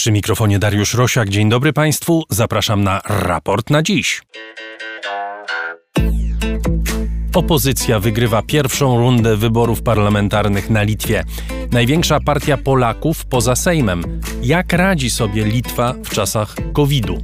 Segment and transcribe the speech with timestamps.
[0.00, 1.28] Przy mikrofonie Dariusz Rosiak.
[1.28, 2.24] Dzień dobry Państwu.
[2.28, 4.22] Zapraszam na raport na dziś.
[7.34, 11.24] Opozycja wygrywa pierwszą rundę wyborów parlamentarnych na Litwie.
[11.72, 14.20] Największa partia Polaków poza Sejmem.
[14.42, 17.18] Jak radzi sobie Litwa w czasach COVID-u?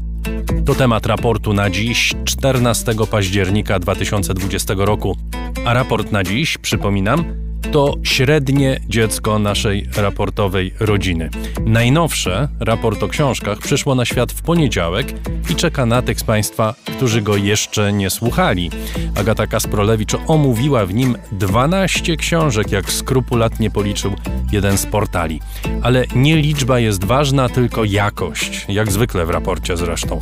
[0.66, 5.16] To temat raportu na dziś, 14 października 2020 roku.
[5.64, 11.30] A raport na dziś, przypominam, to średnie dziecko naszej raportowej rodziny.
[11.66, 15.06] Najnowsze, raport o książkach, przyszło na świat w poniedziałek
[15.50, 18.70] i czeka na tych z Państwa, którzy go jeszcze nie słuchali.
[19.14, 24.14] Agata Kasprolewicz omówiła w nim 12 książek, jak skrupulatnie policzył
[24.52, 25.40] jeden z portali.
[25.82, 30.20] Ale nie liczba jest ważna, tylko jakość, jak zwykle w raporcie zresztą.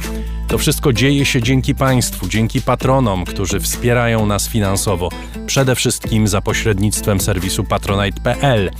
[0.54, 5.08] To wszystko dzieje się dzięki Państwu, dzięki patronom, którzy wspierają nas finansowo,
[5.46, 8.70] przede wszystkim za pośrednictwem serwisu patronite.pl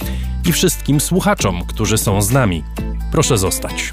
[0.49, 2.65] i wszystkim słuchaczom, którzy są z nami.
[3.13, 3.93] Proszę zostać.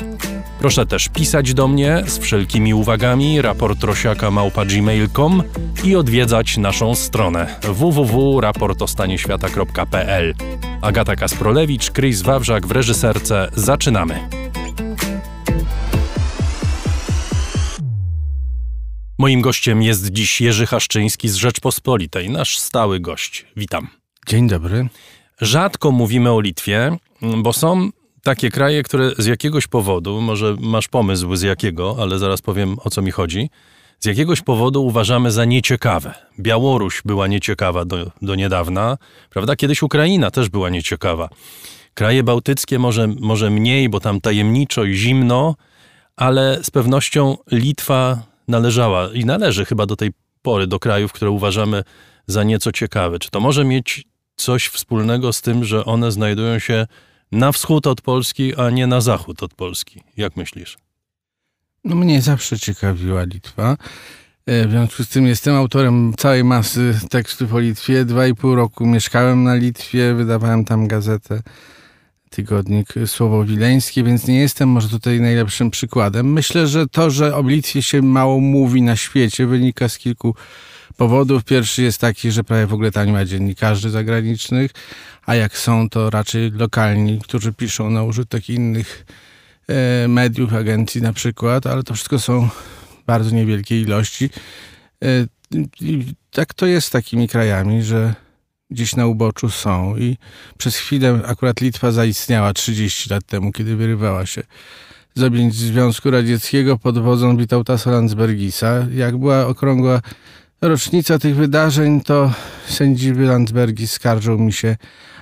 [0.59, 5.43] Proszę też pisać do mnie z wszelkimi uwagami raportrosiaka.gmail.com
[5.83, 10.33] i odwiedzać naszą stronę www.raportostanieświata.pl
[10.81, 13.51] Agata Kasprolewicz, Chris Wawrzak w reżyserce.
[13.55, 14.50] Zaczynamy.
[19.21, 23.45] Moim gościem jest dziś Jerzy Haszczyński z Rzeczpospolitej, nasz stały gość.
[23.55, 23.87] Witam.
[24.27, 24.87] Dzień dobry.
[25.41, 26.97] Rzadko mówimy o Litwie,
[27.37, 27.89] bo są
[28.23, 32.89] takie kraje, które z jakiegoś powodu, może masz pomysł z jakiego, ale zaraz powiem o
[32.89, 33.49] co mi chodzi,
[33.99, 36.13] z jakiegoś powodu uważamy za nieciekawe.
[36.39, 38.97] Białoruś była nieciekawa do, do niedawna,
[39.29, 39.55] prawda?
[39.55, 41.29] Kiedyś Ukraina też była nieciekawa.
[41.93, 45.55] Kraje bałtyckie może, może mniej, bo tam tajemniczo i zimno,
[46.15, 51.83] ale z pewnością Litwa należała i należy chyba do tej pory do krajów, które uważamy
[52.27, 53.19] za nieco ciekawe.
[53.19, 54.03] Czy to może mieć
[54.35, 56.87] coś wspólnego z tym, że one znajdują się
[57.31, 60.03] na wschód od Polski, a nie na zachód od Polski?
[60.17, 60.77] Jak myślisz?
[61.83, 63.77] No mnie zawsze ciekawiła Litwa.
[64.45, 68.05] E, w związku z tym jestem autorem całej masy tekstów o Litwie.
[68.05, 71.41] Dwa i pół roku mieszkałem na Litwie, wydawałem tam gazetę
[72.31, 76.33] tygodnik Słowo Wileńskie, więc nie jestem może tutaj najlepszym przykładem.
[76.33, 80.35] Myślę, że to, że o Litwie się mało mówi na świecie, wynika z kilku
[80.97, 81.43] powodów.
[81.43, 84.71] Pierwszy jest taki, że prawie w ogóle tam nie ma dziennikarzy zagranicznych,
[85.25, 89.05] a jak są, to raczej lokalni, którzy piszą na użytek innych
[89.67, 92.49] e, mediów, agencji na przykład, ale to wszystko są
[93.07, 94.29] bardzo niewielkie ilości.
[95.03, 95.07] E,
[95.81, 98.13] I tak to jest z takimi krajami, że
[98.71, 100.17] gdzieś na uboczu są i
[100.57, 104.43] przez chwilę akurat Litwa zaistniała 30 lat temu, kiedy wyrywała się
[105.15, 108.85] z objęć Związku Radzieckiego pod wodzą Witołtasa Landsbergisa.
[108.93, 110.01] Jak była okrągła
[110.61, 112.31] rocznica tych wydarzeń, to
[112.67, 114.77] sędziwy Landsbergis skarżą mi się,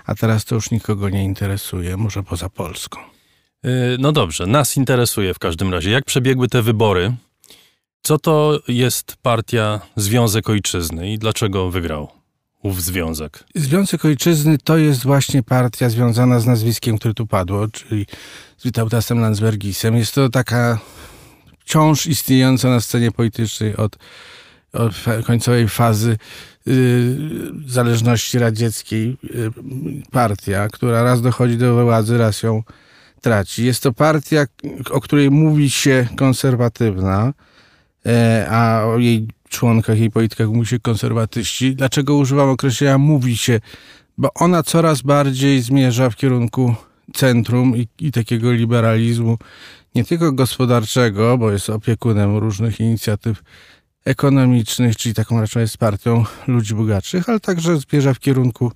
[0.05, 2.99] a teraz to już nikogo nie interesuje, może poza Polską.
[3.65, 5.91] Y, no dobrze, nas interesuje w każdym razie.
[5.91, 7.15] Jak przebiegły te wybory?
[8.01, 12.18] Co to jest partia Związek Ojczyzny i dlaczego wygrał?
[12.63, 13.43] Ów związek?
[13.55, 18.05] Związek Ojczyzny to jest właśnie partia związana z nazwiskiem, które tu padło, czyli
[18.57, 19.95] z Witautasem Landsbergisem.
[19.95, 20.79] Jest to taka
[21.59, 23.97] wciąż istniejąca na scenie politycznej od,
[24.73, 26.17] od końcowej fazy
[26.65, 27.17] yy,
[27.67, 29.51] zależności radzieckiej yy,
[30.11, 32.63] partia, która raz dochodzi do władzy, raz ją
[33.21, 33.65] traci.
[33.65, 34.45] Jest to partia,
[34.91, 37.33] o której mówi się konserwatywna,
[38.05, 38.11] yy,
[38.49, 41.75] a o jej członkach i politykach mówi się konserwatyści.
[41.75, 43.59] Dlaczego używam określenia mówi się?
[44.17, 46.75] Bo ona coraz bardziej zmierza w kierunku
[47.13, 49.37] centrum i, i takiego liberalizmu,
[49.95, 53.43] nie tylko gospodarczego, bo jest opiekunem różnych inicjatyw
[54.05, 58.71] ekonomicznych, czyli taką raczej jest partią ludzi bogatszych, ale także zmierza w kierunku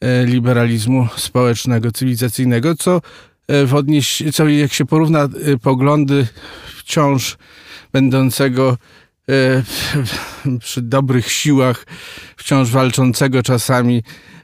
[0.00, 3.00] e, liberalizmu społecznego, cywilizacyjnego, co
[3.48, 5.28] e, w odnieś, co jak się porówna e,
[5.62, 6.26] poglądy
[6.76, 7.36] wciąż
[7.92, 8.76] będącego
[10.60, 11.86] przy dobrych siłach,
[12.36, 14.02] wciąż walczącego czasami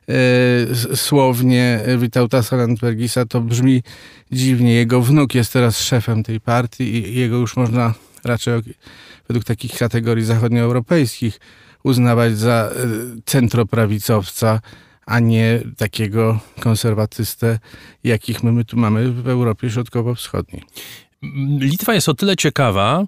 [0.09, 3.83] e, słownie Witautasa Landbergisa, to brzmi
[4.33, 4.75] dziwnie.
[4.75, 7.95] Jego wnuk jest teraz szefem tej partii i jego już można
[8.25, 8.55] raczej
[9.29, 11.41] według takich kategorii zachodnioeuropejskich
[11.83, 12.87] uznawać za e,
[13.25, 14.61] centroprawicowca,
[15.07, 17.59] a nie takiego konserwatystę,
[18.05, 20.63] jakich my, my tu mamy w Europie Środkowo-Wschodniej.
[21.59, 23.05] Litwa jest o tyle ciekawa,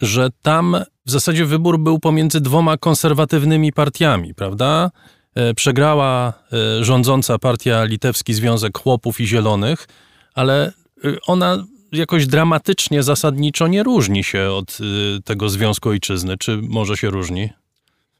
[0.00, 0.76] że tam
[1.06, 4.90] w zasadzie wybór był pomiędzy dwoma konserwatywnymi partiami, prawda?
[5.34, 9.88] E, przegrała e, rządząca partia Litewski Związek Chłopów i Zielonych,
[10.34, 10.72] ale
[11.04, 14.78] e, ona jakoś dramatycznie, zasadniczo nie różni się od
[15.24, 16.36] tego Związku Ojczyzny.
[16.38, 17.50] Czy może się różni?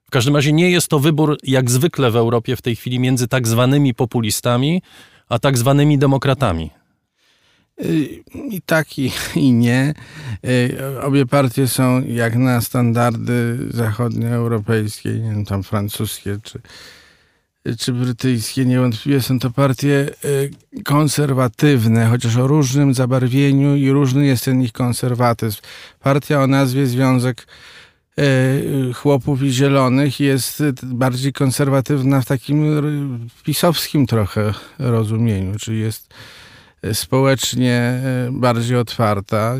[0.04, 3.28] W każdym razie nie jest to wybór, jak zwykle w Europie w tej chwili, między
[3.28, 4.82] tak zwanymi populistami,
[5.28, 6.70] a tak zwanymi demokratami.
[8.34, 9.94] I tak, i, i nie.
[11.02, 16.60] Obie partie są jak na standardy zachodnioeuropejskie, nie wiem, tam francuskie czy,
[17.78, 18.64] czy brytyjskie.
[18.64, 20.10] Niewątpliwie są to partie
[20.84, 25.60] konserwatywne, chociaż o różnym zabarwieniu i różny jest ten ich konserwatyzm.
[26.00, 27.46] Partia o nazwie Związek
[28.94, 32.80] Chłopów i Zielonych jest bardziej konserwatywna w takim
[33.42, 36.14] pisowskim trochę rozumieniu, czyli jest
[36.92, 39.54] społecznie e, bardziej otwarta,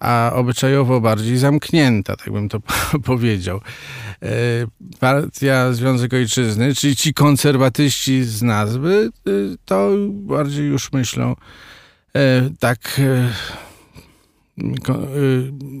[0.00, 2.60] a obyczajowo bardziej zamknięta, tak bym to
[3.04, 3.60] powiedział.
[4.22, 4.28] E,
[5.00, 9.30] partia Związek Ojczyzny, czyli ci konserwatyści z nazwy, e,
[9.64, 11.36] to bardziej już myślą
[12.58, 13.00] tak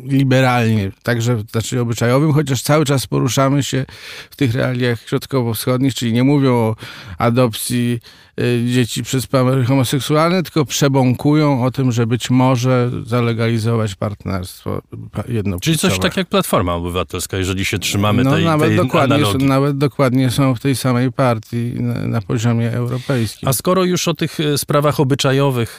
[0.04, 3.86] liberalnie, także znaczy obyczajowym, chociaż cały czas poruszamy się
[4.30, 6.76] w tych realiach środkowo-wschodnich, czyli nie mówią o
[7.18, 8.00] adopcji
[8.40, 14.82] y, dzieci przez pary homoseksualne, tylko przebąkują o tym, że być może zalegalizować partnerstwo
[15.28, 15.60] jednopłciowe.
[15.60, 19.38] Czyli coś tak jak Platforma Obywatelska, jeżeli się trzymamy no, tej, nawet tej dokładnie, są,
[19.38, 23.48] nawet dokładnie są w tej samej partii na, na poziomie europejskim.
[23.48, 25.78] A skoro już o tych y, sprawach obyczajowych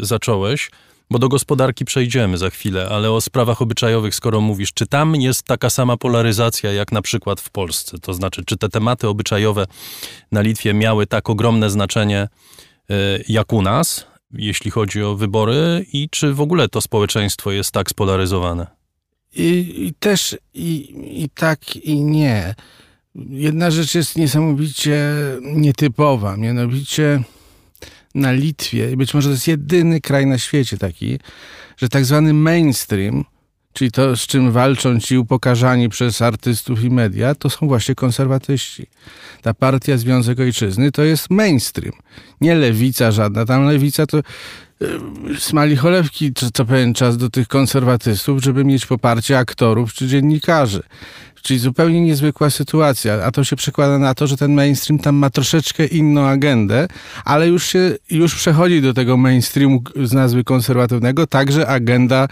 [0.00, 0.70] zacząłeś,
[1.10, 5.42] bo do gospodarki przejdziemy za chwilę, ale o sprawach obyczajowych, skoro mówisz, czy tam jest
[5.42, 7.98] taka sama polaryzacja jak na przykład w Polsce?
[7.98, 9.66] To znaczy, czy te tematy obyczajowe
[10.32, 12.28] na Litwie miały tak ogromne znaczenie
[12.90, 12.94] e,
[13.28, 17.90] jak u nas, jeśli chodzi o wybory, i czy w ogóle to społeczeństwo jest tak
[17.90, 18.66] spolaryzowane?
[19.34, 20.94] I, i też i,
[21.24, 22.54] i tak, i nie.
[23.14, 27.22] Jedna rzecz jest niesamowicie nietypowa, mianowicie
[28.14, 31.18] na Litwie, i być może to jest jedyny kraj na świecie taki,
[31.76, 33.24] że tak zwany mainstream,
[33.72, 38.86] czyli to, z czym walczą ci upokarzani przez artystów i media, to są właśnie konserwatyści.
[39.42, 41.94] Ta partia Związek Ojczyzny to jest mainstream.
[42.40, 43.44] Nie lewica żadna.
[43.44, 44.22] Tam lewica to
[44.80, 45.00] yy,
[45.38, 50.82] smali cholewki co, co pewien czas do tych konserwatystów, żeby mieć poparcie aktorów czy dziennikarzy.
[51.42, 55.30] Czyli zupełnie niezwykła sytuacja, a to się przekłada na to, że ten mainstream tam ma
[55.30, 56.88] troszeczkę inną agendę,
[57.24, 62.28] ale już się, już przechodzi do tego mainstreamu z nazwy konserwatywnego, także agenda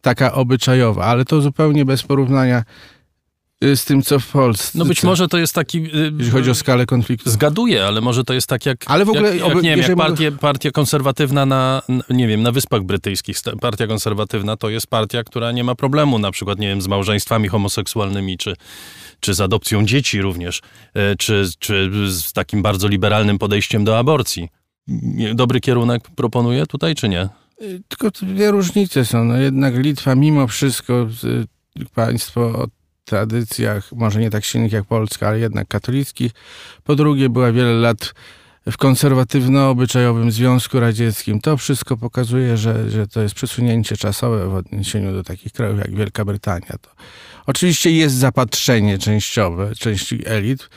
[0.00, 2.64] taka obyczajowa, ale to zupełnie bez porównania
[3.62, 4.78] z tym, co w Polsce.
[4.78, 5.78] No być może to jest taki...
[5.78, 7.30] Y, Jeśli chodzi o skalę konfliktu.
[7.30, 8.84] Zgaduję, ale może to jest tak jak...
[8.86, 9.36] Ale w ogóle...
[9.36, 13.86] Jak, jak, nie wiem, jak partia, partia konserwatywna na, nie wiem, na Wyspach Brytyjskich, partia
[13.86, 18.38] konserwatywna to jest partia, która nie ma problemu na przykład, nie wiem, z małżeństwami homoseksualnymi,
[18.38, 18.56] czy,
[19.20, 20.60] czy z adopcją dzieci również,
[20.94, 24.48] e, czy, czy z takim bardzo liberalnym podejściem do aborcji.
[25.34, 27.28] Dobry kierunek proponuje tutaj, czy nie?
[27.62, 29.24] Y, tylko dwie różnice są.
[29.24, 31.08] No jednak Litwa mimo wszystko,
[31.94, 32.79] państwo o
[33.10, 36.32] tradycjach, może nie tak silnych jak Polska, ale jednak katolickich.
[36.84, 38.14] Po drugie była wiele lat
[38.66, 41.40] w konserwatywno-obyczajowym Związku Radzieckim.
[41.40, 45.94] To wszystko pokazuje, że, że to jest przesunięcie czasowe w odniesieniu do takich krajów jak
[45.94, 46.74] Wielka Brytania.
[46.80, 46.90] To
[47.46, 50.68] oczywiście jest zapatrzenie częściowe części elit,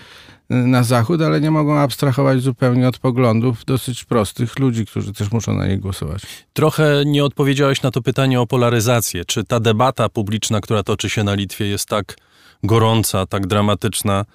[0.49, 5.53] na zachód, ale nie mogą abstrahować zupełnie od poglądów dosyć prostych ludzi, którzy też muszą
[5.53, 6.21] na nie głosować.
[6.53, 9.25] Trochę nie odpowiedziałeś na to pytanie o polaryzację.
[9.25, 12.15] Czy ta debata publiczna, która toczy się na Litwie, jest tak
[12.63, 14.25] gorąca, tak dramatyczna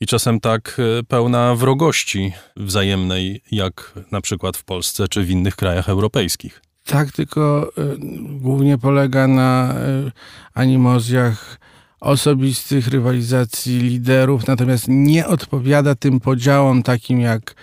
[0.00, 5.56] i czasem tak e, pełna wrogości wzajemnej, jak na przykład w Polsce czy w innych
[5.56, 6.62] krajach europejskich?
[6.84, 7.96] Tak, tylko y,
[8.40, 9.74] głównie polega na
[10.06, 10.12] y,
[10.54, 11.58] animozjach
[12.02, 17.54] osobistych rywalizacji liderów, natomiast nie odpowiada tym podziałom takim jak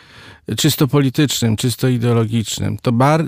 [0.58, 2.78] czysto politycznym, czysto ideologicznym.
[2.82, 3.26] To bar-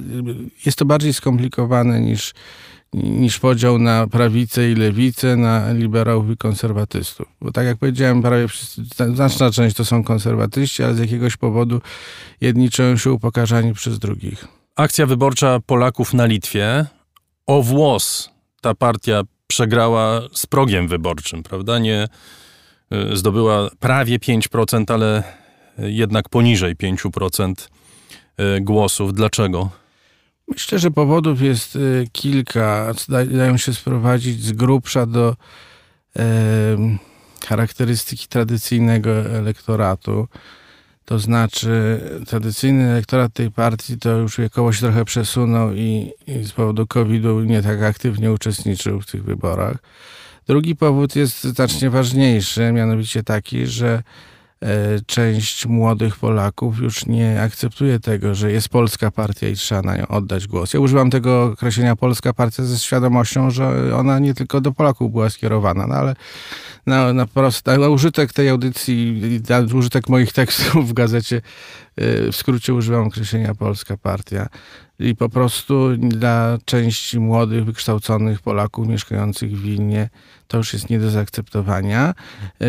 [0.65, 2.33] jest to bardziej skomplikowane niż,
[2.93, 7.27] niż podział na prawicę i lewicę, na liberałów i konserwatystów.
[7.41, 8.81] Bo tak jak powiedziałem, prawie wszyscy,
[9.15, 11.81] znaczna część to są konserwatyści, ale z jakiegoś powodu
[12.41, 14.47] jedni czują się upokarzani przez drugich.
[14.75, 16.85] Akcja wyborcza Polaków na Litwie
[17.45, 18.29] o włos
[18.61, 19.21] ta partia
[19.51, 21.79] przegrała z progiem wyborczym, prawda?
[21.79, 22.07] Nie
[22.93, 25.23] y, zdobyła prawie 5%, ale
[25.77, 27.53] jednak poniżej 5%
[28.57, 29.13] y, głosów.
[29.13, 29.69] Dlaczego?
[30.47, 32.93] Myślę, że powodów jest y, kilka.
[33.31, 35.35] Dają się sprowadzić z grubsza do
[36.15, 36.23] e,
[37.47, 40.27] charakterystyki tradycyjnego elektoratu.
[41.11, 44.49] To znaczy, tradycyjny elektorat tej partii to już się
[44.79, 49.77] trochę przesunął i, i z powodu COVID-u nie tak aktywnie uczestniczył w tych wyborach.
[50.47, 54.03] Drugi powód jest znacznie ważniejszy, mianowicie taki, że
[55.05, 60.07] część młodych Polaków już nie akceptuje tego, że jest polska partia i trzeba na nią
[60.07, 60.73] oddać głos.
[60.73, 65.29] Ja używam tego określenia polska partia ze świadomością, że ona nie tylko do Polaków była
[65.29, 66.15] skierowana, no ale
[66.85, 71.41] na, na, prost, na użytek tej audycji, na użytek moich tekstów w gazecie,
[71.95, 74.47] e, w skrócie używam określenia polska partia.
[75.01, 80.09] I po prostu dla części młodych, wykształconych Polaków mieszkających w Wilnie
[80.51, 82.13] to już jest nie do zaakceptowania,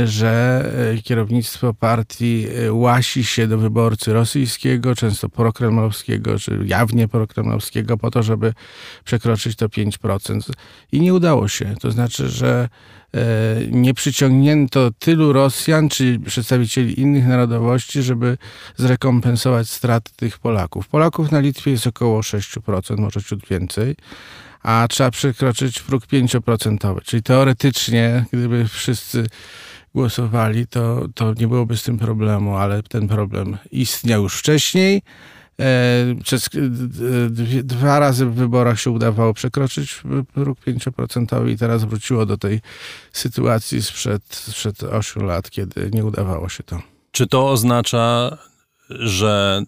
[0.04, 0.64] że
[0.96, 8.10] e, kierownictwo partii e, łasi się do wyborcy rosyjskiego, często prokremlowskiego, czy jawnie prokremlowskiego, po
[8.10, 8.54] to, żeby
[9.04, 10.52] przekroczyć to 5%.
[10.92, 11.74] I nie udało się.
[11.80, 12.68] To znaczy, że
[13.70, 18.38] nie przyciągnięto tylu Rosjan, czy przedstawicieli innych narodowości, żeby
[18.76, 20.88] zrekompensować straty tych Polaków.
[20.88, 23.96] Polaków na Litwie jest około 6%, może ciut więcej
[24.62, 27.02] a trzeba przekroczyć próg 5%.
[27.04, 29.26] Czyli teoretycznie, gdyby wszyscy
[29.94, 35.02] głosowali, to, to nie byłoby z tym problemu, ale ten problem istniał już wcześniej.
[35.60, 36.48] E, przez
[37.62, 40.02] dwa razy w wyborach się udawało przekroczyć
[40.34, 42.60] próg 5% i teraz wróciło do tej
[43.12, 46.82] sytuacji sprzed, sprzed 8 lat, kiedy nie udawało się to.
[47.10, 48.38] Czy to oznacza,
[48.90, 49.62] że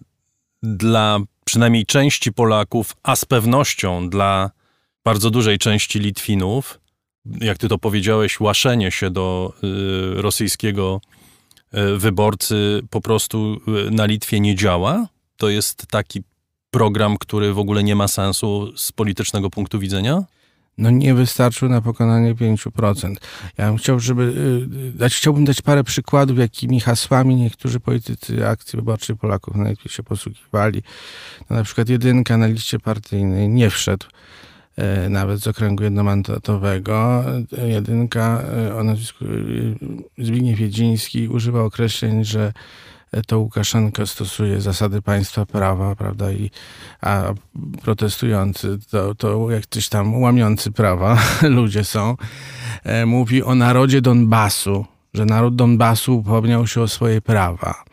[0.63, 4.51] dla przynajmniej części Polaków, a z pewnością dla
[5.03, 6.79] bardzo dużej części Litwinów,
[7.25, 9.53] jak ty to powiedziałeś, łaszenie się do
[10.17, 11.01] y, rosyjskiego
[11.73, 15.07] y, wyborcy po prostu y, na Litwie nie działa.
[15.37, 16.23] To jest taki
[16.71, 20.23] program, który w ogóle nie ma sensu z politycznego punktu widzenia?
[20.77, 23.15] no nie wystarczył na pokonanie 5%.
[23.57, 24.33] Ja bym chciał, żeby
[24.95, 30.03] dać, chciałbym dać parę przykładów, jakimi hasłami niektórzy politycy akcji wyborczej Polaków na Litwie się
[30.03, 30.83] posługiwali.
[31.49, 34.05] No, na przykład jedynka na liście partyjnej nie wszedł
[34.77, 37.23] E, nawet z okręgu jednomandatowego.
[37.65, 42.53] Jedynka e, o nazwisku e, Zbigniew Wiedziński używa określeń, że
[43.27, 46.51] to Łukaszenko stosuje zasady państwa prawa, prawda, i,
[47.01, 47.33] a
[47.81, 51.17] protestujący to, to jak coś tam łamiący prawa
[51.57, 52.17] ludzie są.
[53.05, 57.83] Mówi o narodzie Donbasu, że naród Donbasu upomniał się o swoje prawa.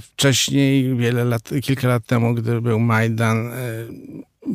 [0.00, 3.50] Wcześniej, wiele lat, kilka lat temu, gdy był Majdan,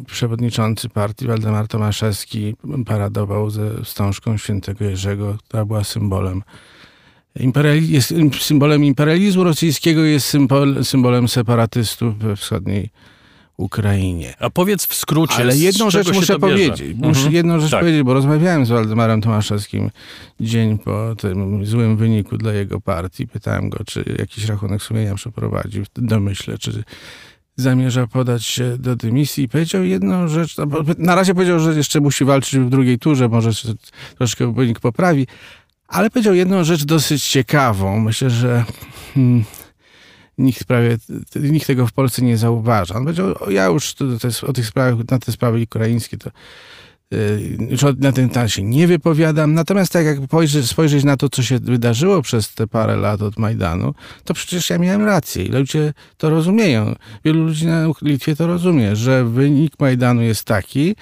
[0.07, 6.43] przewodniczący partii Waldemar Tomaszewski paradował ze wstążką świętego Jerzego, która była symbolem
[7.81, 12.89] jest symbolem imperializmu rosyjskiego, jest symbol, symbolem separatystów we wschodniej
[13.57, 14.33] Ukrainie.
[14.39, 15.35] A powiedz w skrócie.
[15.35, 16.95] Ale jedną rzecz muszę powiedzieć.
[16.95, 17.33] Muszę mhm.
[17.33, 17.79] jedną rzecz tak.
[17.79, 19.89] powiedzieć, bo rozmawiałem z Waldemarem Tomaszewskim
[20.39, 23.27] dzień po tym złym wyniku dla jego partii.
[23.27, 25.83] Pytałem go, czy jakiś rachunek sumienia przeprowadził.
[25.95, 26.83] Domyślę, czy
[27.55, 30.65] zamierza podać się do dymisji i powiedział jedną rzecz, no
[30.97, 33.49] na razie powiedział, że jeszcze musi walczyć w drugiej turze, może
[34.17, 35.27] troszkę wynik poprawi,
[35.91, 37.99] ale powiedział jedną rzecz dosyć ciekawą.
[37.99, 38.65] Myślę, że
[39.13, 39.43] hmm,
[40.37, 40.97] nikt prawie,
[41.35, 42.95] nikt tego w Polsce nie zauważa.
[42.95, 46.31] On powiedział, ja już to, to o tych sprawach, na te sprawy ukraińskie to
[47.99, 49.53] na ten temat się nie wypowiadam.
[49.53, 53.39] Natomiast tak jak spojrzeć, spojrzeć na to, co się wydarzyło przez te parę lat od
[53.39, 56.95] Majdanu, to przecież ja miałem rację i ludzie to rozumieją.
[57.25, 60.95] Wielu ludzi na Litwie to rozumie, że wynik Majdanu jest taki,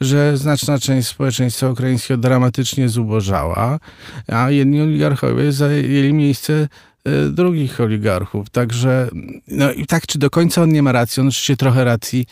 [0.00, 3.78] że znaczna część społeczeństwa ukraińskiego dramatycznie zubożała,
[4.28, 6.68] a jedni oligarchowie zajęli miejsce
[7.08, 8.50] y, drugich oligarchów.
[8.50, 9.08] Także,
[9.48, 11.20] no i tak, czy do końca on nie ma racji?
[11.20, 12.26] On oczywiście trochę racji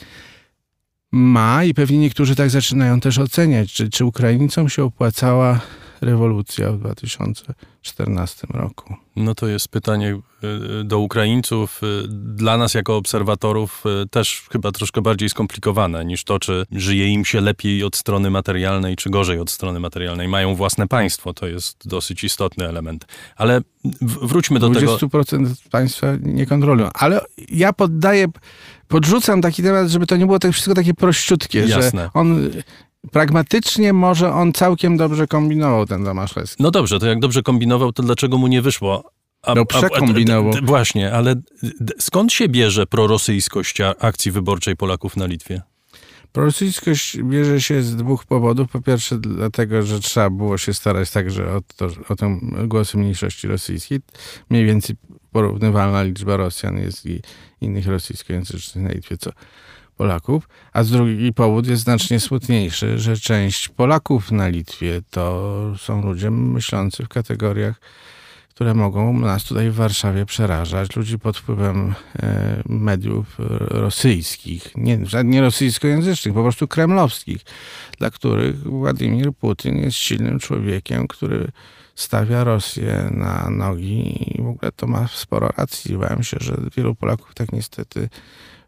[1.12, 5.60] ma i pewnie niektórzy tak zaczynają też oceniać, czy, czy Ukraińcom się opłacała
[6.02, 8.94] rewolucja w 2014 roku.
[9.16, 10.18] No to jest pytanie
[10.80, 11.80] y, do Ukraińców.
[11.82, 17.08] Y, dla nas jako obserwatorów y, też chyba troszkę bardziej skomplikowane niż to, czy żyje
[17.08, 20.28] im się lepiej od strony materialnej, czy gorzej od strony materialnej.
[20.28, 23.06] Mają własne państwo, to jest dosyć istotny element.
[23.36, 23.60] Ale
[24.00, 24.96] wróćmy do 20% tego.
[24.96, 26.90] 20% państwa nie kontrolują.
[26.94, 28.28] Ale ja poddaję
[28.88, 32.02] podrzucam taki temat, żeby to nie było tak wszystko takie prościutkie, Jasne.
[32.02, 32.50] że on
[33.10, 36.62] pragmatycznie może on całkiem dobrze kombinował, ten Tomaszewski.
[36.62, 39.10] No dobrze, to jak dobrze kombinował, to dlaczego mu nie wyszło?
[39.42, 40.52] A, no przekombinował.
[40.54, 41.34] A, a, właśnie, ale
[41.98, 45.62] skąd się bierze prorosyjskość akcji wyborczej Polaków na Litwie?
[46.32, 48.70] Prorosyjskość bierze się z dwóch powodów.
[48.70, 53.48] Po pierwsze dlatego, że trzeba było się starać także o, to, o tę głosy mniejszości
[53.48, 54.00] rosyjskiej.
[54.50, 54.96] Mniej więcej
[55.32, 57.20] porównywalna liczba Rosjan jest i
[57.60, 59.30] innych rosyjskojęzycznych na Litwie, co
[59.96, 60.48] Polaków.
[60.72, 66.30] A z drugi powód jest znacznie smutniejszy, że część Polaków na Litwie to są ludzie
[66.30, 67.80] myślący w kategoriach,
[68.54, 70.96] które mogą nas tutaj w Warszawie przerażać.
[70.96, 77.40] Ludzi pod wpływem e, mediów rosyjskich, nie, nie rosyjskojęzycznych, po prostu kremlowskich,
[77.98, 81.48] dla których Władimir Putin jest silnym człowiekiem, który
[81.94, 85.98] stawia Rosję na nogi i w ogóle to ma sporo racji.
[85.98, 88.08] Bałem się, że wielu Polaków tak niestety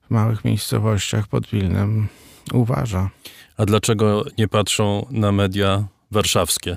[0.07, 2.09] w małych miejscowościach pod Wilnem
[2.53, 3.11] uważa.
[3.57, 6.77] A dlaczego nie patrzą na media warszawskie?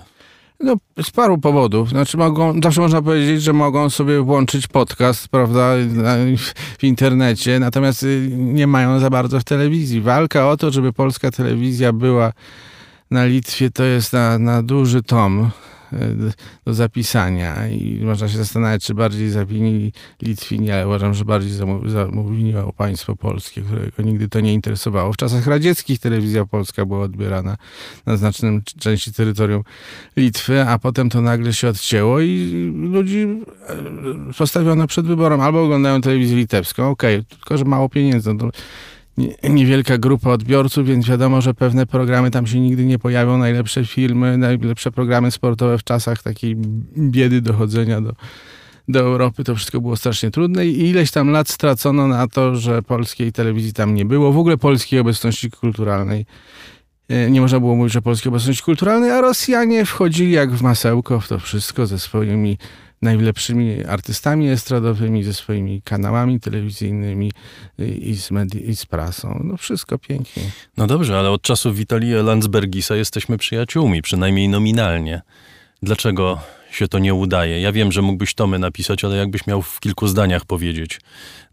[0.60, 1.90] No, z paru powodów.
[1.90, 5.74] Znaczy mogą, zawsze można powiedzieć, że mogą sobie włączyć podcast, prawda,
[6.80, 10.02] w internecie, natomiast y, nie mają za bardzo w telewizji.
[10.02, 12.34] Walka o to, żeby polska telewizja była
[13.12, 15.50] na Litwie, to jest na, na duży tom
[16.66, 21.52] do zapisania i można się zastanawiać, czy bardziej zawinili Litwini, ale uważam, że bardziej
[21.86, 25.14] zamówiniło państwo polskie, którego nigdy to nie interesowało.
[25.14, 27.58] W czasach radzieckich telewizja polska była odbierana
[28.06, 29.64] na znacznym części terytorium
[30.18, 33.28] Litwy, a potem to nagle się odcięło i ludzi
[33.68, 38.50] e, postawiono przed wyborem albo oglądają telewizję litewską, okej, okay, tylko że mało pieniędzy, no
[39.50, 43.38] niewielka grupa odbiorców, więc wiadomo, że pewne programy tam się nigdy nie pojawią.
[43.38, 46.56] Najlepsze filmy, najlepsze programy sportowe w czasach takiej
[46.98, 48.14] biedy dochodzenia do,
[48.88, 52.82] do Europy, to wszystko było strasznie trudne i ileś tam lat stracono na to, że
[52.82, 56.26] polskiej telewizji tam nie było, w ogóle polskiej obecności kulturalnej.
[57.10, 61.20] E, nie można było mówić o polskiej obecności kulturalnej, a Rosjanie wchodzili jak w masełko
[61.20, 62.58] w to wszystko ze swoimi
[63.02, 67.32] najlepszymi artystami estradowymi, ze swoimi kanałami telewizyjnymi
[67.80, 69.42] i z, medi- i z prasą.
[69.44, 70.44] No wszystko pięknie.
[70.78, 75.22] No dobrze, ale od czasów Witalija Landsbergisa jesteśmy przyjaciółmi, przynajmniej nominalnie.
[75.84, 76.40] Dlaczego
[76.72, 77.62] się to nie udaje?
[77.62, 81.02] Ja wiem, że mógłbyś tomy napisać, ale jakbyś miał w kilku zdaniach powiedzieć,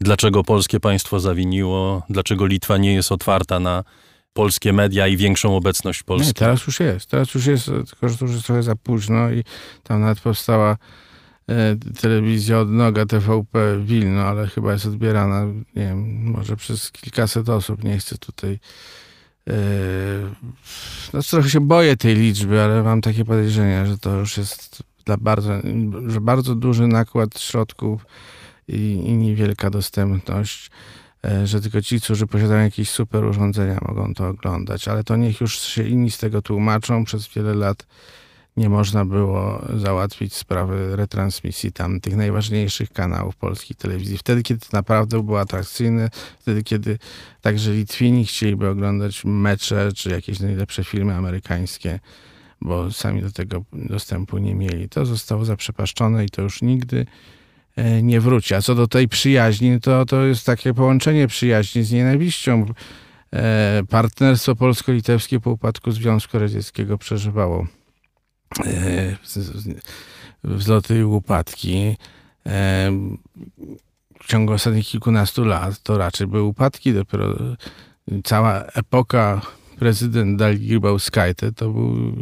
[0.00, 3.84] dlaczego polskie państwo zawiniło, dlaczego Litwa nie jest otwarta na
[4.32, 6.28] polskie media i większą obecność Polski.
[6.28, 7.10] Nie, teraz już jest.
[7.10, 9.44] Teraz już jest, tylko że to już jest trochę za późno i
[9.82, 10.76] tam nawet powstała
[12.00, 17.84] telewizja odnoga TVP Wilno, ale chyba jest odbierana, nie wiem, może przez kilkaset osób.
[17.84, 18.58] Nie chcę tutaj.
[19.48, 19.54] E,
[21.12, 25.16] no, trochę się boję tej liczby, ale mam takie podejrzenia, że to już jest dla
[25.16, 25.52] bardzo,
[26.06, 28.06] że bardzo duży nakład środków
[28.68, 30.70] i, i niewielka dostępność,
[31.24, 35.40] e, że tylko ci, którzy posiadają jakieś super urządzenia, mogą to oglądać, ale to niech
[35.40, 37.86] już się inni z tego tłumaczą przez wiele lat
[38.56, 44.18] nie można było załatwić sprawy retransmisji tam tych najważniejszych kanałów polskiej telewizji.
[44.18, 46.98] Wtedy, kiedy to naprawdę było atrakcyjne, wtedy, kiedy
[47.40, 52.00] także Litwini chcieliby oglądać mecze czy jakieś najlepsze filmy amerykańskie,
[52.60, 54.88] bo sami do tego dostępu nie mieli.
[54.88, 57.06] To zostało zaprzepaszczone i to już nigdy
[57.76, 58.54] e, nie wróci.
[58.54, 62.66] A co do tej przyjaźni, to, to jest takie połączenie przyjaźni z nienawiścią.
[63.32, 67.66] E, partnerstwo polsko-litewskie po upadku Związku Radzieckiego przeżywało
[70.44, 71.96] wzloty i upadki.
[72.46, 72.90] E,
[74.22, 76.94] w ciągu ostatnich kilkunastu lat to raczej były upadki.
[76.94, 77.34] Dopiero
[78.24, 79.40] cała epoka
[79.78, 82.14] prezydent Dali Grybauskajte to był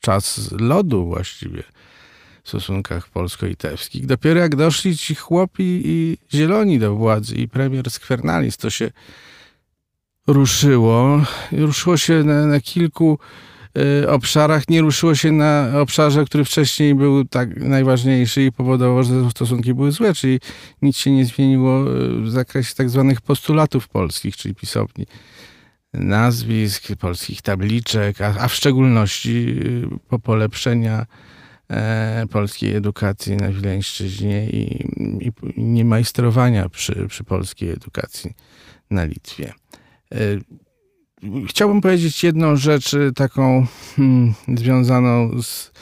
[0.00, 1.62] czas lodu właściwie
[2.42, 4.06] w stosunkach polsko-litewskich.
[4.06, 8.90] Dopiero jak doszli ci chłopi i zieloni do władzy i premier Skwernalis, to się
[10.26, 11.24] ruszyło.
[11.52, 13.18] Ruszyło się na, na kilku
[14.08, 19.74] obszarach nie ruszyło się na obszarze, który wcześniej był tak najważniejszy i powodował, że stosunki
[19.74, 20.40] były złe, czyli
[20.82, 25.06] nic się nie zmieniło y, w zakresie tak zwanych postulatów polskich, czyli pisowni
[25.92, 31.06] nazwisk, polskich tabliczek, a, a w szczególności y, po polepszenia
[31.70, 34.86] e, polskiej edukacji na Wileńszczyźnie i,
[35.26, 38.34] i, i niemajstrowania przy, przy polskiej edukacji
[38.90, 39.52] na Litwie.
[40.12, 40.16] E,
[41.48, 45.72] Chciałbym powiedzieć jedną rzecz y, taką hmm, związaną z, y,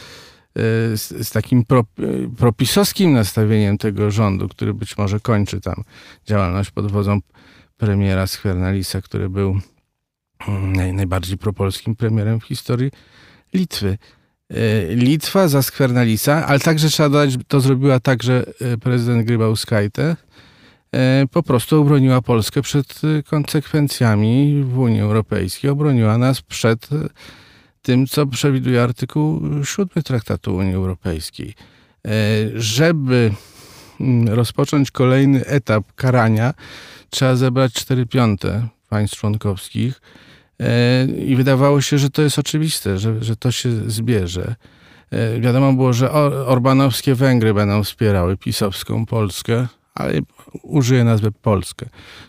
[0.96, 5.85] z, z, takim pro, y, propisowskim nastawieniem tego rządu, który być może kończy tam
[6.27, 7.18] działalność pod wodzą
[7.77, 9.61] premiera Skvernalisa, który był
[10.38, 12.90] hmm, naj, najbardziej propolskim premierem w historii
[13.55, 13.98] Litwy.
[14.90, 18.44] Litwa za Skvernalisa, ale także trzeba dodać, to zrobiła także
[18.81, 20.16] prezydent Grybauskajte, E,
[21.31, 26.96] po prostu obroniła Polskę przed e, konsekwencjami w Unii Europejskiej, obroniła nas przed e,
[27.83, 31.55] tym, co przewiduje artykuł 7 Traktatu Unii Europejskiej.
[32.55, 33.31] Żeby
[34.01, 36.55] mm, rozpocząć kolejny etap karania,
[37.11, 40.01] trzeba zebrać 4 piąte państw członkowskich
[41.27, 44.55] i wydawało się, że to jest oczywiste, że, że to się zbierze.
[45.40, 46.12] Wiadomo było, że
[46.46, 49.66] orbanowskie Węgry będą wspierały pisowską Polskę,
[49.98, 50.20] ale
[50.62, 51.87] użyję nazwy Polskę,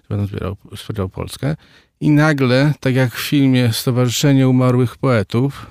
[0.09, 1.55] będę wspierał, wspierał Polskę.
[2.01, 5.65] I nagle, tak jak w filmie Stowarzyszenie Umarłych Poetów,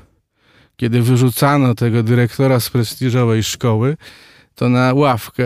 [0.76, 3.96] kiedy wyrzucano tego dyrektora z prestiżowej szkoły,
[4.54, 5.44] to na ławkę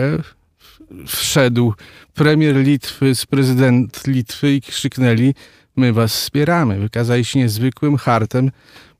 [1.07, 1.73] wszedł
[2.13, 5.33] premier Litwy z prezydent Litwy i krzyknęli
[5.75, 6.79] my was wspieramy.
[6.79, 8.51] Wykazali się niezwykłym hartem,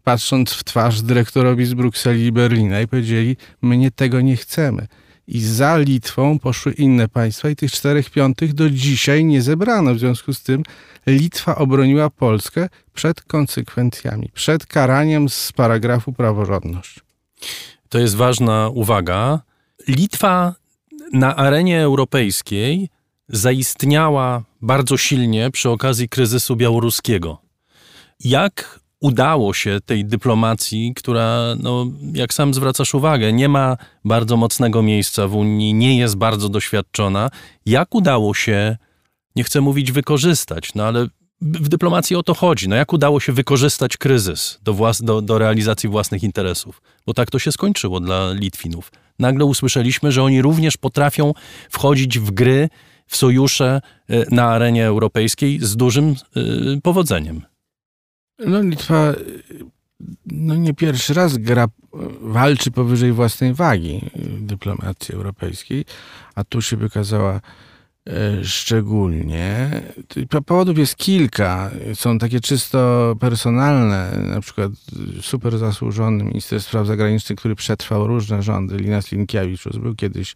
[0.03, 4.87] patrząc w twarz dyrektorowi z Brukseli i Berlina i powiedzieli my nie, tego nie chcemy
[5.27, 9.95] i za Litwą poszły inne państwa i tych czterech piątych do dzisiaj nie zebrano.
[9.95, 10.63] W związku z tym
[11.07, 16.99] Litwa obroniła Polskę przed konsekwencjami, przed karaniem z paragrafu praworządność.
[17.89, 19.41] To jest ważna uwaga.
[19.87, 20.55] Litwa
[21.13, 22.89] na arenie europejskiej
[23.27, 27.37] zaistniała bardzo silnie przy okazji kryzysu białoruskiego.
[28.19, 34.81] Jak udało się tej dyplomacji, która, no, jak sam zwracasz uwagę, nie ma bardzo mocnego
[34.81, 37.29] miejsca w Unii, nie jest bardzo doświadczona,
[37.65, 38.77] jak udało się,
[39.35, 41.07] nie chcę mówić wykorzystać, no ale
[41.41, 42.69] w dyplomacji o to chodzi.
[42.69, 46.81] No jak udało się wykorzystać kryzys do, włas, do, do realizacji własnych interesów?
[47.05, 48.91] Bo tak to się skończyło dla Litwinów.
[49.19, 51.33] Nagle usłyszeliśmy, że oni również potrafią
[51.69, 52.69] wchodzić w gry,
[53.07, 57.52] w sojusze y, na arenie europejskiej z dużym y, powodzeniem.
[58.45, 59.13] No Litwa
[60.25, 61.67] no nie pierwszy raz gra,
[62.21, 64.01] walczy powyżej własnej wagi
[64.39, 65.85] dyplomacji europejskiej,
[66.35, 67.41] a tu się wykazała
[68.09, 69.81] e, szczególnie.
[70.45, 71.71] Powodów jest kilka.
[71.93, 74.71] Są takie czysto personalne, na przykład
[75.21, 80.35] super zasłużony minister spraw zagranicznych, który przetrwał różne rządy, Linas Linkiewicz, był kiedyś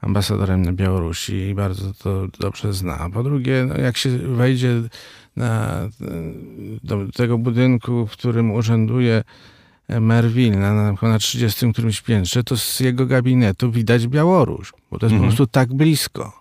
[0.00, 3.10] ambasadorem na Białorusi i bardzo to dobrze zna.
[3.12, 4.82] Po drugie, no jak się wejdzie
[5.36, 5.88] na,
[6.82, 9.22] do tego budynku, w którym urzęduje
[10.00, 15.12] Merwil na, na 30 którymś piętrze, to z jego gabinetu widać Białoruś, bo to jest
[15.12, 15.20] mhm.
[15.20, 16.40] po prostu tak blisko.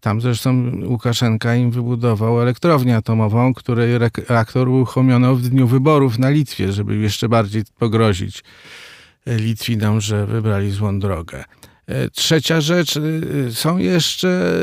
[0.00, 3.98] Tam zresztą Łukaszenka im wybudował elektrownię atomową, której
[4.28, 8.44] reaktor uruchomiono w dniu wyborów na Litwie, żeby jeszcze bardziej pogrozić
[9.26, 11.44] Litwinom, że wybrali złą drogę.
[11.86, 13.00] E, trzecia rzecz, e,
[13.52, 14.54] są jeszcze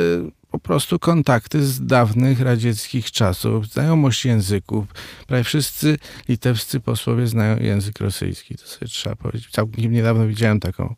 [0.60, 4.86] po prostu kontakty z dawnych radzieckich czasów, znajomość języków.
[5.28, 9.50] Prawie wszyscy litewscy posłowie znają język rosyjski, to sobie trzeba powiedzieć.
[9.52, 10.96] Całkiem niedawno widziałem taką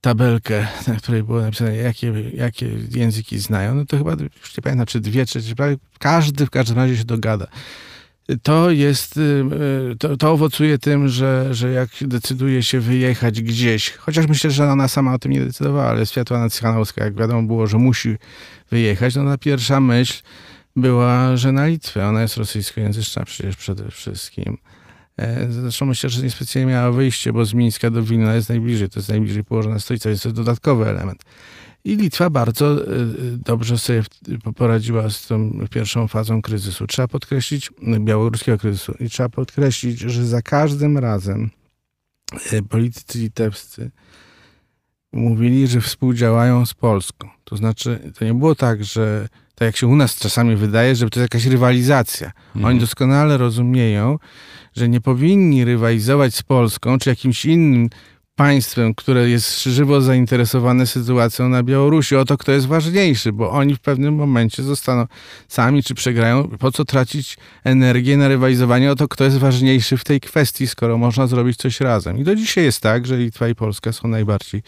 [0.00, 3.74] tabelkę, na której było napisane, jakie, jakie języki znają.
[3.74, 7.04] No to chyba, już nie pamiętam, czy dwie, czy prawie każdy w każdym razie się
[7.04, 7.46] dogada
[8.42, 9.20] to jest, y,
[9.92, 14.70] y, to, to, owocuje tym, że, że jak decyduje się wyjechać gdzieś, chociaż myślę, że
[14.70, 18.16] ona sama o tym nie decydowała, ale Światłana Cychanowska, jak wiadomo było, że musi
[18.70, 20.22] wyjechać, no ta pierwsza myśl
[20.76, 22.08] była, że na Litwę.
[22.08, 24.58] Ona jest rosyjskojęzyczna przecież przede wszystkim.
[25.18, 28.98] E, zresztą myślę, że niespecjalnie miała wyjście, bo z Mińska do Wilna jest najbliżej, to
[28.98, 31.24] jest najbliżej położona stolica, jest to dodatkowy element.
[31.88, 32.86] I Litwa bardzo e,
[33.44, 34.02] dobrze sobie
[34.56, 36.86] poradziła z tą pierwszą fazą kryzysu.
[36.86, 37.70] Trzeba podkreślić,
[38.00, 41.50] białoruskiego kryzysu, i trzeba podkreślić, że za każdym razem
[42.52, 43.90] e, politycy litewscy
[45.12, 47.28] mówili, że współdziałają z Polską.
[47.44, 51.10] To znaczy, to nie było tak, że tak jak się u nas czasami wydaje, że
[51.10, 52.32] to jest jakaś rywalizacja.
[52.46, 52.64] Mhm.
[52.64, 54.18] Oni doskonale rozumieją,
[54.76, 57.88] że nie powinni rywalizować z Polską czy jakimś innym
[58.38, 63.74] państwem, które jest żywo zainteresowane sytuacją na Białorusi, o to, kto jest ważniejszy, bo oni
[63.74, 65.06] w pewnym momencie zostaną
[65.48, 66.48] sami, czy przegrają.
[66.48, 70.98] Po co tracić energię na rywalizowanie o to, kto jest ważniejszy w tej kwestii, skoro
[70.98, 72.18] można zrobić coś razem.
[72.18, 74.62] I do dzisiaj jest tak, że Litwa i Polska są najbardziej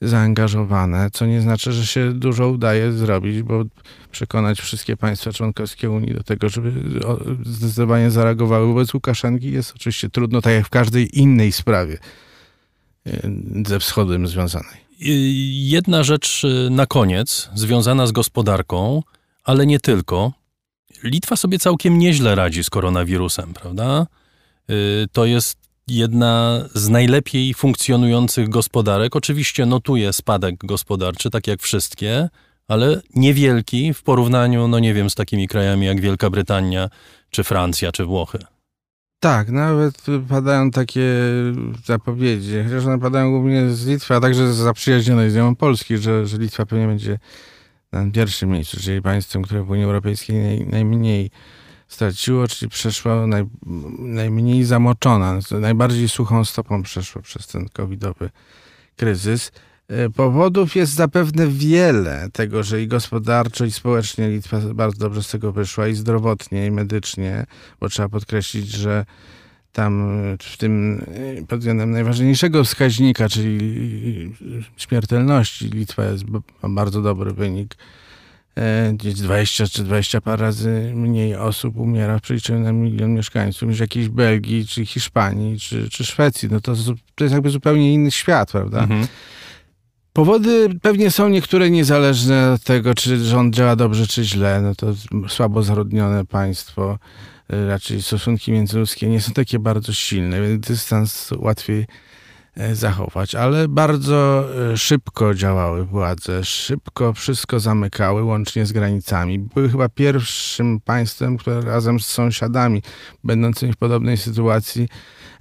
[0.00, 3.64] zaangażowane, co nie znaczy, że się dużo udaje zrobić, bo
[4.10, 6.72] przekonać wszystkie państwa członkowskie Unii do tego, żeby
[7.46, 11.98] zdecydowanie zareagowały wobec Łukaszenki jest oczywiście trudno, tak jak w każdej innej sprawie.
[13.06, 13.30] E,
[13.66, 14.84] ze wschodem związanej.
[15.68, 19.02] Jedna rzecz e, na koniec, związana z gospodarką,
[19.44, 20.32] ale nie tylko.
[21.02, 24.06] Litwa sobie całkiem nieźle radzi z koronawirusem, prawda?
[25.12, 29.16] To jest jedna z najlepiej funkcjonujących gospodarek.
[29.16, 32.28] Oczywiście notuje spadek gospodarczy, tak jak wszystkie,
[32.68, 36.88] ale niewielki w porównaniu, no nie wiem, z takimi krajami jak Wielka Brytania,
[37.30, 38.38] czy Francja, czy Włochy.
[39.24, 41.02] Tak, nawet padają takie
[41.84, 46.26] zapowiedzi, chociaż one padają głównie z Litwy, a także z zaprzyjaźnionej z nią Polski, że,
[46.26, 47.18] że Litwa pewnie będzie
[47.92, 51.30] na pierwszym miejscu, czyli państwem, które w Unii Europejskiej naj, najmniej
[51.88, 53.44] straciło, czyli przeszło naj,
[53.98, 58.30] najmniej zamoczona, najbardziej suchą stopą przeszło przez ten covidowy
[58.96, 59.52] kryzys.
[59.88, 65.30] E, powodów jest zapewne wiele tego, że i gospodarczo, i społecznie Litwa bardzo dobrze z
[65.30, 67.46] tego wyszła, i zdrowotnie, i medycznie,
[67.80, 69.04] bo trzeba podkreślić, że
[69.72, 71.04] tam w tym
[71.40, 74.32] e, pod względem najważniejszego wskaźnika, czyli
[74.76, 76.24] śmiertelności, Litwa jest,
[76.62, 77.76] ma bardzo dobry wynik.
[78.56, 83.68] E, gdzieś 20 czy 20 par razy mniej osób umiera w przeliczeniu na milion mieszkańców
[83.68, 86.48] niż jakiejś Belgii, czy Hiszpanii, czy, czy Szwecji.
[86.52, 86.74] No to,
[87.14, 88.82] to jest jakby zupełnie inny świat, prawda?
[88.82, 89.06] Mhm.
[90.14, 94.60] Powody pewnie są niektóre niezależne od tego, czy rząd działa dobrze, czy źle.
[94.60, 94.86] No to
[95.28, 96.98] słabo zarodnione państwo,
[97.52, 101.86] y, raczej stosunki międzyludzkie nie są takie bardzo silne, więc dystans łatwiej
[102.56, 109.38] e, zachować, ale bardzo e, szybko działały władze, szybko wszystko zamykały, łącznie z granicami.
[109.38, 112.82] Były chyba pierwszym państwem, które razem z sąsiadami,
[113.24, 114.88] będącymi w podobnej sytuacji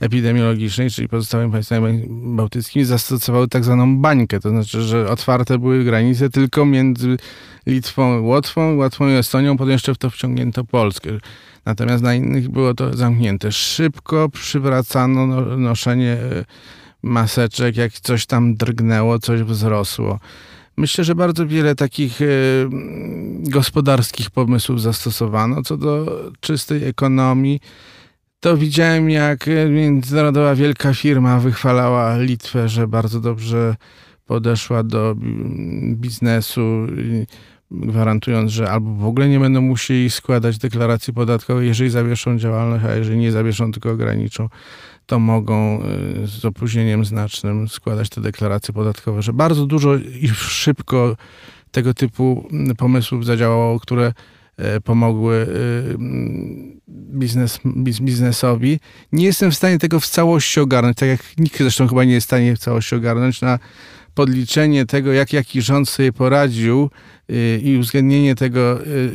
[0.04, 6.30] epidemiologicznej, czyli pozostałymi państwami bałtyckimi, zastosowały tak zwaną bańkę, to znaczy, że otwarte były granice
[6.30, 7.18] tylko między
[7.66, 11.10] Litwą, Łotwą, Łotwą i Estonią, potem jeszcze w to wciągnięto Polskę.
[11.66, 13.52] Natomiast na innych było to zamknięte.
[13.52, 16.46] Szybko przywracano no, noszenie e,
[17.04, 20.20] maseczek, jak coś tam drgnęło, coś wzrosło.
[20.78, 22.26] Myślę, że bardzo wiele takich e,
[23.40, 25.64] gospodarskich pomysłów zastosowano.
[25.64, 27.60] Co do czystej ekonomii,
[28.44, 33.76] to widziałem, jak międzynarodowa wielka firma wychwalała Litwę, że bardzo dobrze
[34.26, 35.16] podeszła do
[35.94, 36.88] biznesu
[37.72, 42.96] gwarantując, że albo w ogóle nie będą musieli składać deklaracji podatkowej, jeżeli zawieszą działalność, a
[42.96, 44.50] jeżeli nie zawieszą, tylko ograniczą,
[45.06, 45.84] to mogą
[46.24, 51.18] y, z opóźnieniem znacznym składać te deklaracje podatkowe, że bardzo dużo i szybko
[51.72, 54.14] tego typu pomysłów zadziałało, które e,
[54.84, 55.98] pomogły y,
[57.14, 57.60] biznes,
[58.02, 58.80] biznesowi.
[59.12, 62.26] Nie jestem w stanie tego w całości ogarnąć, tak jak nikt zresztą chyba nie jest
[62.26, 63.60] w stanie w całości ogarnąć na
[64.14, 66.90] podliczenie tego, jak jaki rząd sobie poradził
[67.32, 69.12] y, i uwzględnienie tego, y,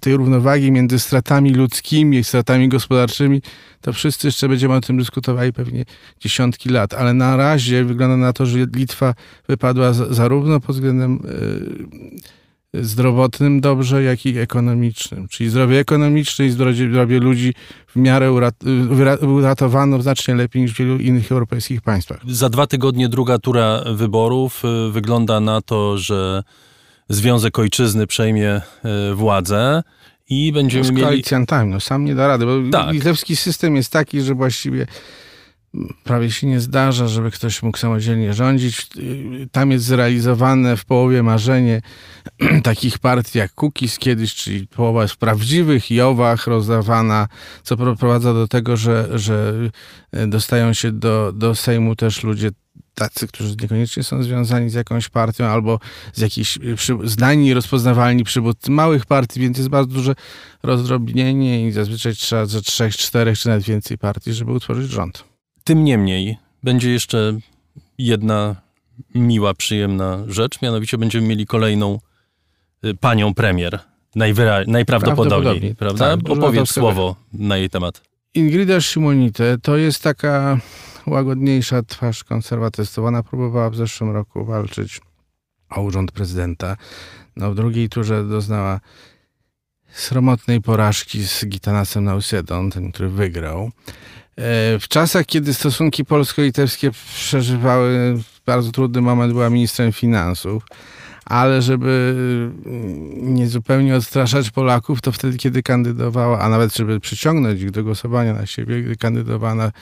[0.00, 3.42] tej równowagi między stratami ludzkimi i stratami gospodarczymi,
[3.80, 5.84] to wszyscy jeszcze będziemy o tym dyskutowali pewnie
[6.20, 6.94] dziesiątki lat.
[6.94, 9.14] Ale na razie wygląda na to, że Litwa
[9.48, 11.22] wypadła zarówno pod względem
[12.74, 15.28] zdrowotnym dobrze, jak i ekonomicznym.
[15.28, 17.54] Czyli zdrowie ekonomiczne i zdrowie ludzi
[17.86, 18.32] w miarę
[19.20, 22.20] uratowano znacznie lepiej niż w wielu innych europejskich państwach.
[22.28, 24.62] Za dwa tygodnie druga tura wyborów.
[24.88, 26.42] Y, wygląda na to, że
[27.08, 28.60] Związek Ojczyzny przejmie
[29.10, 29.82] y, władzę
[30.30, 31.02] i będziemy no z mieli...
[31.02, 32.92] Z koalicjantami, no sam nie da rady, bo tak.
[32.92, 34.86] litewski system jest taki, że właściwie
[36.04, 38.86] prawie się nie zdarza, żeby ktoś mógł samodzielnie rządzić.
[39.52, 41.82] Tam jest zrealizowane w połowie marzenie
[42.62, 47.28] takich partii jak Kukiz kiedyś, czyli połowa jest w prawdziwych Jowach rozdawana,
[47.62, 49.54] co prowadza do tego, że, że
[50.26, 52.50] dostają się do, do Sejmu też ludzie
[52.94, 55.80] tacy, którzy niekoniecznie są związani z jakąś partią albo
[56.12, 56.58] z jakichś
[57.04, 60.14] znani i rozpoznawalni przywódcy małych partii, więc jest bardzo duże
[60.62, 65.27] rozdrobnienie i zazwyczaj trzeba ze trzech, czterech czy nawet więcej partii, żeby utworzyć rząd.
[65.68, 67.38] Tym niemniej będzie jeszcze
[67.98, 68.56] jedna
[69.14, 71.98] miła, przyjemna rzecz, mianowicie będziemy mieli kolejną
[72.84, 73.78] y, panią premier.
[74.16, 76.16] Najwyra- najprawdopodobniej, prawda?
[76.16, 78.02] Tak, Opowiedz słowo na jej temat.
[78.34, 80.60] Ingrida Simonite to jest taka
[81.06, 83.04] łagodniejsza twarz konserwatystów.
[83.04, 85.00] Ona próbowała w zeszłym roku walczyć
[85.70, 86.76] o urząd prezydenta.
[87.36, 88.80] No, w drugiej turze doznała
[89.92, 93.70] sromotnej porażki z Gitanasem Nausedą, ten, który wygrał.
[94.80, 100.62] W czasach, kiedy stosunki polsko-litewskie przeżywały bardzo trudny moment, była ministrem finansów,
[101.24, 102.14] ale żeby
[103.16, 108.34] nie zupełnie odstraszać Polaków, to wtedy, kiedy kandydowała, a nawet żeby przyciągnąć ich do głosowania
[108.34, 109.72] na siebie, gdy kandydowała na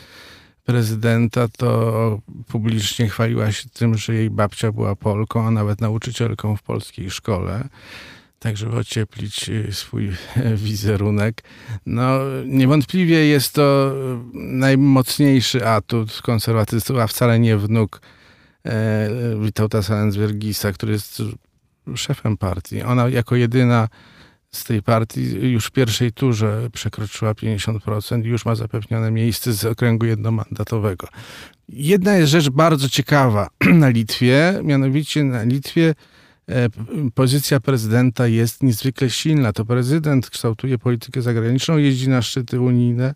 [0.64, 6.62] prezydenta, to publicznie chwaliła się tym, że jej babcia była Polką, a nawet nauczycielką w
[6.62, 7.69] polskiej szkole
[8.38, 10.11] tak żeby ocieplić y, swój
[10.64, 11.42] wizerunek.
[11.87, 13.94] No, niewątpliwie jest to
[14.35, 18.01] najmocniejszy atut konserwatystów, a wcale nie wnuk
[18.64, 19.09] e,
[19.40, 21.22] Witauta Salensbergisa, który jest
[21.94, 22.83] szefem partii.
[22.83, 23.88] Ona jako jedyna
[24.51, 29.64] z tej partii już w pierwszej turze przekroczyła 50% i już ma zapewnione miejsce z
[29.64, 31.09] okręgu jednomandatowego.
[31.68, 33.49] Jedna jest rzecz bardzo ciekawa
[33.83, 35.94] na Litwie, mianowicie na Litwie
[37.14, 39.52] pozycja prezydenta jest niezwykle silna.
[39.52, 43.14] To prezydent kształtuje politykę zagraniczną, jeździ na szczyty unijne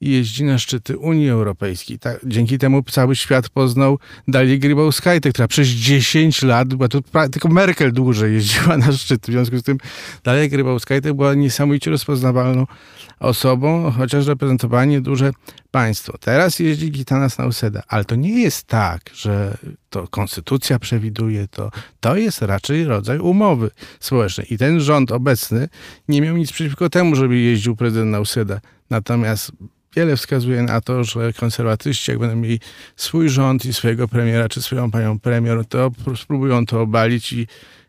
[0.00, 1.98] i jeździ na szczyty Unii Europejskiej.
[1.98, 7.00] Tak, dzięki temu cały świat poznał Dalię Grybauskajtę, która przez 10 lat, była to
[7.32, 9.32] tylko Merkel dłużej jeździła na szczyty.
[9.32, 9.78] W związku z tym
[10.24, 12.66] Dalia Grybauskajta była niesamowicie rozpoznawalną
[13.20, 15.32] osobą, chociaż reprezentowała nieduże
[15.70, 16.18] państwo.
[16.18, 19.56] Teraz jeździ Gitanas Nauseda, ale to nie jest tak, że
[19.90, 21.70] to konstytucja przewiduje to.
[22.00, 24.54] To jest raczej rodzaj umowy społecznej.
[24.54, 25.68] I ten rząd obecny
[26.08, 28.60] nie miał nic przeciwko temu, żeby jeździł prezydent Nauseda.
[28.90, 29.52] Natomiast
[29.96, 32.60] wiele wskazuje na to, że konserwatyści, jak będą mieli
[32.96, 37.46] swój rząd i swojego premiera, czy swoją panią premier, to spróbują to obalić i,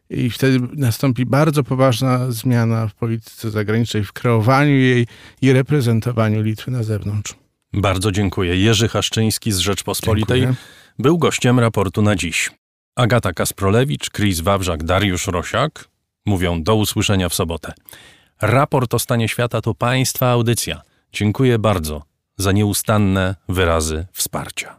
[0.09, 5.07] i wtedy nastąpi bardzo poważna zmiana w polityce zagranicznej, w kreowaniu jej
[5.41, 7.35] i reprezentowaniu Litwy na zewnątrz.
[7.73, 8.57] Bardzo dziękuję.
[8.57, 10.63] Jerzy Haszczyński z Rzeczpospolitej dziękuję.
[10.99, 12.51] był gościem raportu na dziś.
[12.95, 15.89] Agata Kasprolewicz, Chris Wawrzak, Dariusz Rosiak
[16.25, 17.73] mówią do usłyszenia w sobotę.
[18.41, 20.81] Raport o stanie świata to Państwa audycja.
[21.13, 22.03] Dziękuję bardzo
[22.37, 24.78] za nieustanne wyrazy wsparcia.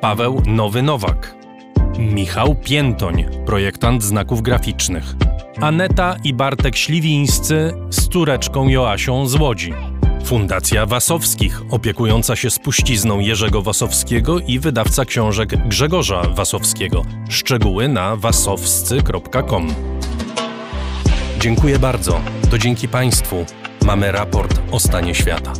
[0.00, 1.34] Paweł Nowy Nowak.
[1.98, 5.14] Michał Piętoń, projektant znaków graficznych.
[5.60, 9.72] Aneta i Bartek Śliwińscy z córeczką Joasią z Łodzi.
[10.24, 17.04] Fundacja Wasowskich, opiekująca się spuścizną Jerzego Wasowskiego i wydawca książek Grzegorza Wasowskiego.
[17.28, 19.74] Szczegóły na wasowscy.com.
[21.40, 22.20] Dziękuję bardzo.
[22.50, 23.46] To dzięki Państwu
[23.86, 25.52] mamy raport o stanie świata.